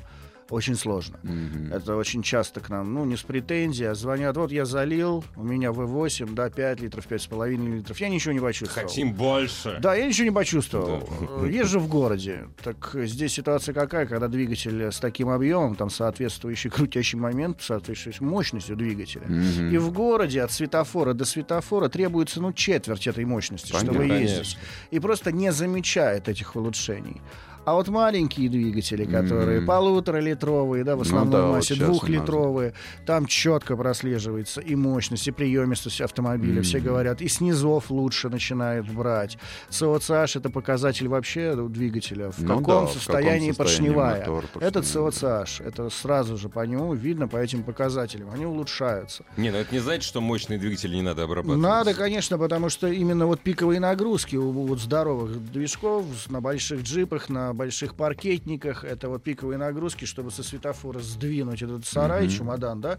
[0.51, 1.19] очень сложно.
[1.23, 1.73] Мгм.
[1.73, 5.43] Это очень часто к нам, ну, не с претензией, а звонят, вот я залил, у
[5.43, 8.89] меня V8, да, 5 литров, 5,5 литров, я ничего не почувствовал.
[8.89, 9.79] Хотим больше.
[9.81, 11.09] Да, я ничего не почувствовал.
[11.43, 12.49] Э, Езжу в городе.
[12.63, 18.77] Так здесь ситуация какая, когда двигатель с таким объемом, там соответствующий крутящий момент, соответствующей мощностью
[18.77, 19.27] двигателя.
[19.27, 19.71] Мгм.
[19.75, 23.93] И в городе от светофора до светофора требуется ну четверть этой мощности, Понятно.
[23.93, 24.33] чтобы ездить.
[24.33, 24.61] Конечно.
[24.91, 27.21] И просто не замечает этих улучшений.
[27.65, 29.67] А вот маленькие двигатели, которые Мгм.
[29.69, 31.89] полуторалитровые, да, в Ну основной да, вот массе нас.
[31.89, 32.75] двухлитровые,
[33.07, 36.63] там четко прослеживается и мощность, и приемистость автомобиля.
[36.63, 36.87] Все Мгм.
[36.87, 39.39] говорят, и снизов лучше начинает брать.
[39.71, 44.21] СОЦH это показатель вообще двигателя, в Ну каком да, в каком состоянии состоянии поршневая.
[44.21, 45.45] мотор, Это поршневая.
[45.65, 48.31] Это сразу же по нему видно, по этим показателям.
[48.35, 49.25] Они улучшаются.
[49.37, 51.61] Не, ну это не значит, что мощные двигатели не надо обрабатывать.
[51.61, 57.29] Надо, конечно, потому что именно вот пиковые нагрузки у вот здоровых движков на больших джипах,
[57.29, 62.31] на на больших паркетниках, это вот пиковые нагрузки, чтобы со светофора сдвинуть этот сарай, Мгм.
[62.31, 62.99] чемодан, да,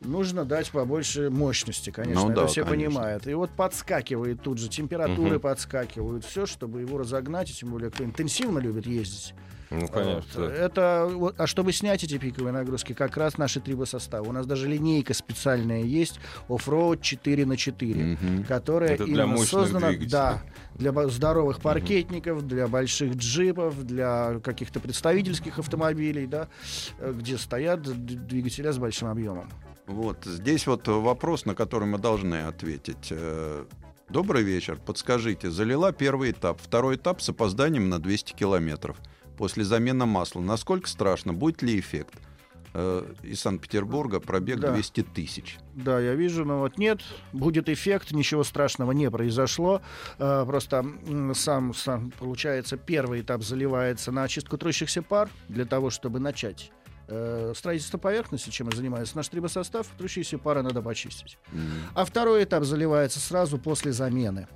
[0.00, 2.90] нужно дать побольше мощности, конечно, Ну это да, все конечно.
[2.90, 3.26] понимают.
[3.28, 5.40] И вот подскакивает тут же, температуры Мгм.
[5.40, 9.32] подскакивают, все, чтобы его разогнать, и тем более, кто интенсивно любит ездить.
[9.70, 10.44] Ну, конечно.
[10.44, 14.28] Это, вот, а чтобы снять эти пиковые нагрузки, как раз наши трибосоставы.
[14.28, 18.44] У нас даже линейка специальная есть, оффроуд 4 на 4 Мгм.
[18.44, 20.42] которая Это именно создана да,
[20.74, 26.48] для здоровых паркетников, для больших джипов, для каких-то представительских автомобилей, да,
[26.98, 29.50] э, где стоят двигателя с большим объемом.
[29.86, 33.08] Вот здесь вот вопрос, на который мы должны ответить.
[33.10, 33.64] Э,
[34.10, 34.78] Добрый вечер.
[34.84, 38.98] Подскажите, залила первый этап, второй этап с опозданием на 200 километров.
[39.36, 40.40] После замены масла.
[40.40, 41.32] Насколько страшно?
[41.32, 42.14] Будет ли эффект?
[42.72, 44.72] Э, Из Санкт-Петербурга пробег Да.
[44.72, 45.58] 200 тысяч.
[45.74, 47.00] Да, я вижу, но вот нет,
[47.32, 49.80] будет эффект, ничего страшного не произошло.
[50.18, 50.84] Э, Просто
[51.34, 56.72] сам, сам, получается, первый этап заливается на очистку трущихся пар для того, чтобы начать
[57.06, 61.38] э, строительство поверхности, чем и занимается наш трибосостав, трущиеся пары надо почистить.
[61.52, 61.60] М.
[61.94, 64.48] А второй этап заливается сразу после замены.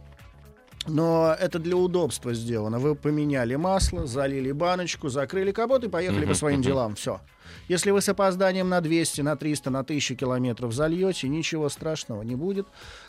[0.88, 2.78] Но это для удобства сделано.
[2.78, 6.94] Вы поменяли масло, залили баночку, закрыли капот и поехали по своим делам.
[6.94, 7.20] Все.
[7.68, 12.34] Если вы с опозданием на 200, на 300, на 1000 километров зальете, ничего страшного не
[12.34, 12.66] будет.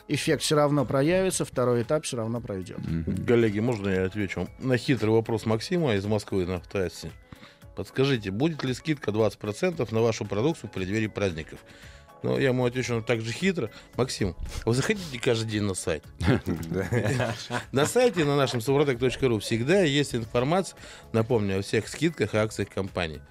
[0.07, 2.80] Эффект все равно проявится, второй этап все равно пройдет.
[3.27, 4.47] Коллеги, можно я отвечу?
[4.59, 7.11] На хитрый вопрос Максима из Москвы на автоассе.
[7.75, 11.59] Подскажите, будет ли скидка 20% на вашу продукцию в преддверии праздников?
[12.22, 13.70] Ну, я ему отвечу ну, так же хитро.
[13.95, 16.03] Максим, вы заходите каждый день на сайт.
[17.72, 20.78] На сайте на нашем suprotec.ru всегда есть информация,
[21.13, 23.22] напомню, о всех скидках и акциях компании.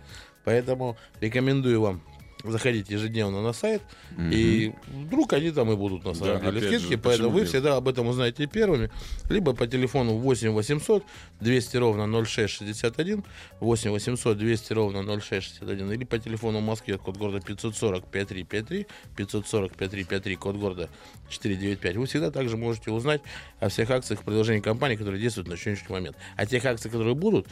[0.44, 2.02] Поэтому рекомендую вам
[2.44, 3.82] заходить ежедневно на сайт,
[4.30, 7.48] и вдруг они там и будут на самом Да, деле скидки, же, поэтому вы нет?
[7.48, 8.90] всегда об этом узнаете первыми,
[9.28, 11.04] либо по телефону 8 800
[11.40, 13.24] 200 ровно 0661,
[13.60, 18.86] 8 800 200 ровно 0661, или по телефону в Москве код города 540 5353,
[19.16, 20.88] 540 5353, код города
[21.28, 21.96] 495.
[21.96, 23.20] Вы всегда также можете узнать
[23.60, 26.16] о всех акциях и предложениях компании, которые действуют на сегодняшний момент.
[26.36, 27.46] А тех акций, которые будут,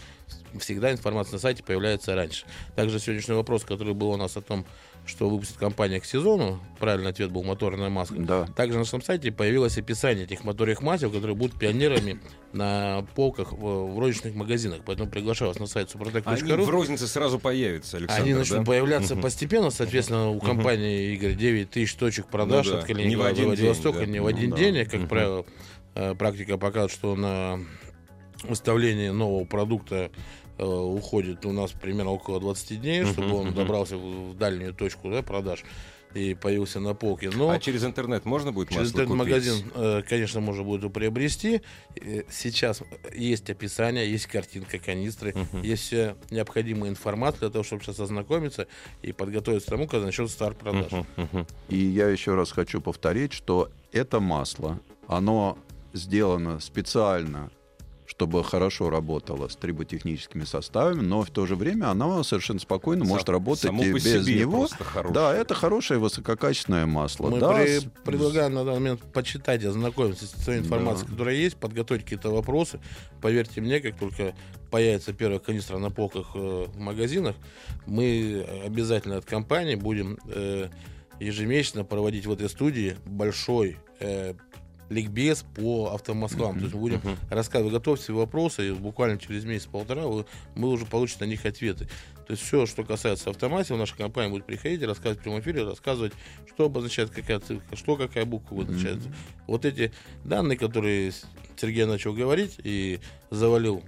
[0.59, 2.47] всегда информация на сайте появляется раньше.
[2.75, 4.65] Также сегодняшний вопрос, который был у нас о том,
[5.07, 8.17] что выпустит компания к сезону, правильный ответ был моторная маска.
[8.19, 8.47] Да.
[8.57, 12.21] Также на нашем сайте появилось описание этих моторных масел, которые будут пионерами
[12.53, 14.81] на полках в, в розничных магазинах.
[14.85, 18.23] Поэтому приглашаю вас на сайт Они в рознице сразу появятся, Александр.
[18.25, 18.65] Они начнут да?
[18.65, 19.23] появляться Мгм.
[19.23, 23.31] постепенно, соответственно, у компании Игорь 9 тысяч точек продаж Ну да, от не в Калининграда
[23.31, 24.13] один до Владивостока день, да.
[24.13, 24.63] не в один Ну да.
[24.63, 24.85] день.
[24.87, 25.09] Как Мгм.
[25.09, 25.47] правило,
[25.95, 27.61] э, практика показывает, что на
[28.43, 30.11] выставление нового продукта
[30.65, 35.65] уходит у нас примерно около 20 дней, чтобы он добрался в дальнюю точку да, продаж
[36.15, 37.31] и появился на полке.
[37.31, 39.21] Но А через интернет можно будет Через масло купить?
[39.21, 41.61] интернет-магазин, э, конечно, можно будет его приобрести.
[41.97, 42.83] Э, Сейчас
[43.15, 45.63] есть описание, есть картинка канистры, Мгм.
[45.63, 48.67] есть вся необходимая информация для того, чтобы сейчас ознакомиться
[49.03, 50.91] и подготовиться к тому, когда начнет старт продаж.
[50.93, 51.47] Мгм, мгм.
[51.69, 55.59] И я еще раз хочу повторить, что это масло, оно
[55.93, 57.51] сделано специально,
[58.07, 63.27] чтобы хорошо работало с триботехническими составами, но в то же время оно совершенно спокойно может
[63.27, 64.69] Сам- работать и без него.
[65.13, 67.31] Да, это хорошее высококачественное масло.
[67.31, 71.13] Мы да, при- с- предлагаем на данный момент почитать, ознакомиться с той информацией, Да.
[71.13, 72.81] которая есть, подготовить какие-то вопросы.
[73.21, 74.35] Поверьте мне, как только
[74.71, 77.35] появится первая канистра на полках э, в магазинах,
[77.87, 80.69] мы обязательно от компании будем э,
[81.21, 84.35] ежемесячно проводить в этой студии большой э,
[84.89, 86.57] ликбез по автомосквам.
[86.57, 91.25] То есть мы будем рассказывать, готовьте вопросы, и буквально через месяц-полтора вы, мы уже получите
[91.25, 91.89] на них ответы.
[92.27, 96.13] То есть все, что касается автоматики, наша компания будет приходить рассказывать в прямом эфире, рассказывать,
[96.49, 98.99] что обозначает какая цифра, что какая буква обозначает.
[99.47, 99.93] Вот эти
[100.25, 101.13] данные, которые
[101.57, 103.83] Сергей начал говорить и завалил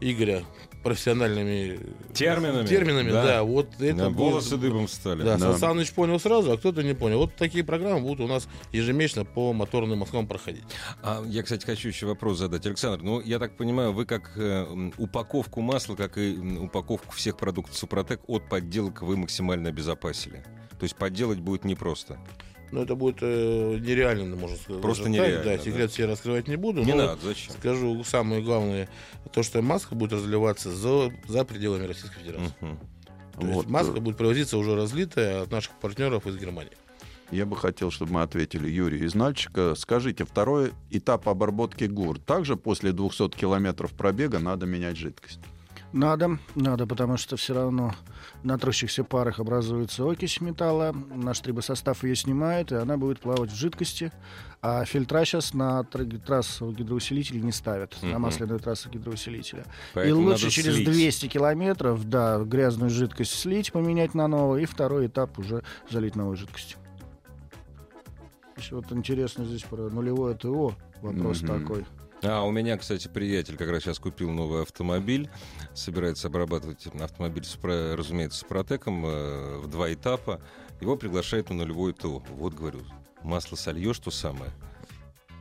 [0.00, 0.42] Игоря
[0.82, 1.78] профессиональными
[2.12, 3.24] Терминами, терминами да.
[3.24, 5.22] да, вот это Да, будет- волосы дыбом стали.
[5.22, 5.52] да, Да.
[5.52, 7.18] Сан Саныч понял сразу, а кто-то не понял.
[7.18, 10.64] Вот такие программы будут у нас ежемесячно по моторным Москвам проходить.
[11.02, 12.66] А я, кстати, хочу еще вопрос задать.
[12.66, 17.76] Александр, ну, я так понимаю, вы как э, упаковку масла, как и упаковку всех продуктов
[17.76, 20.44] Супротек от подделок вы максимально обезопасили.
[20.78, 22.18] То есть подделать будет непросто.
[22.72, 24.82] Но это будет э, нереально, можно сказать.
[24.82, 25.12] Просто так.
[25.12, 25.62] нереально, Да, да.
[25.62, 26.82] секрет все раскрывать не буду.
[26.82, 27.52] Не но надо, зачем?
[27.52, 28.88] Скажу самое главное,
[29.32, 32.54] то, что маска будет разливаться за, за пределами Российской Федерации.
[32.60, 32.78] Мгм.
[33.34, 36.72] То есть Вот, маска э, будет провозиться уже разлитая от наших партнеров из Германии.
[37.30, 39.74] Я бы хотел, чтобы мы ответили Юрию из Нальчика.
[39.74, 42.18] Скажите, второй этап обработки ГУР.
[42.20, 45.40] Также после 200 километров пробега надо менять жидкость?
[45.92, 47.94] Надо, надо, потому что все равно
[48.42, 50.94] на трущихся парах образуется окись металла.
[51.14, 54.10] Наш трибосостав ее снимает, и она будет плавать в жидкости.
[54.62, 59.64] А фильтра сейчас на тр- трассу гидроусилителей не ставят, на масляную трассу гидроусилителя.
[59.92, 60.88] Поэтому и лучше через слить.
[60.88, 66.36] 200 километров, да, грязную жидкость слить, поменять на новую, и второй этап уже залить новой
[66.36, 66.78] жидкостью.
[68.70, 70.74] Вот интересно здесь про нулевое ТО.
[71.00, 71.60] Вопрос Мгм.
[71.60, 71.84] такой.
[72.24, 75.28] А, у меня, кстати, приятель как раз сейчас купил новый автомобиль,
[75.74, 80.40] собирается обрабатывать автомобиль, с, разумеется, с протеком э, в два этапа.
[80.80, 82.22] Его приглашают на нулевой ТО.
[82.30, 82.80] Вот, говорю,
[83.22, 84.52] масло сольешь, то самое.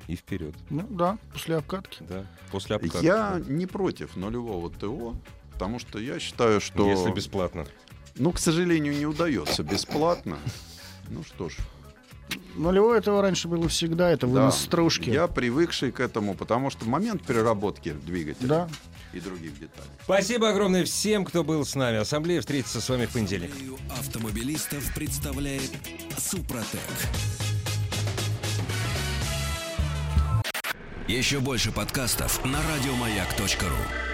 [0.08, 0.56] И вперед.
[0.72, 2.04] Ну да, после обкатки.
[2.10, 3.06] Да, после обкатки.
[3.06, 5.16] Я не против нулевого ТО,
[5.54, 6.90] потому что я считаю, что...
[6.90, 7.66] Если бесплатно.
[8.16, 10.38] Ну, к сожалению, не удается бесплатно.
[11.10, 11.58] Ну что ж.
[12.56, 15.10] Нулевое ТО раньше было всегда, это вынос да, стружки.
[15.10, 18.70] Я привыкший к этому, потому что момент переработки двигателя Да.
[19.14, 19.90] и других деталей.
[20.04, 21.98] Спасибо огромное всем, кто был с нами.
[21.98, 23.52] Ассамблея встретится с вами в понедельник.
[23.98, 25.72] Автомобилистов представляет
[26.18, 26.80] Супротек.
[31.08, 34.11] Еще больше подкастов на радиомаяк.ру.